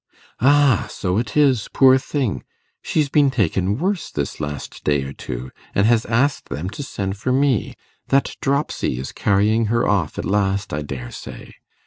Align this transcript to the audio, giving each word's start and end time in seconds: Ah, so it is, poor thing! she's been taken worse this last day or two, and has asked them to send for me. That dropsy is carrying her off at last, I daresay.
Ah, 0.39 0.87
so 0.89 1.19
it 1.19 1.37
is, 1.37 1.69
poor 1.71 1.99
thing! 1.99 2.43
she's 2.81 3.07
been 3.07 3.29
taken 3.29 3.77
worse 3.77 4.09
this 4.09 4.39
last 4.41 4.83
day 4.83 5.03
or 5.03 5.13
two, 5.13 5.51
and 5.75 5.85
has 5.85 6.07
asked 6.07 6.49
them 6.49 6.71
to 6.71 6.81
send 6.81 7.17
for 7.17 7.31
me. 7.31 7.75
That 8.07 8.35
dropsy 8.41 8.97
is 8.97 9.11
carrying 9.11 9.65
her 9.65 9.87
off 9.87 10.17
at 10.17 10.25
last, 10.25 10.73
I 10.73 10.81
daresay. 10.81 11.51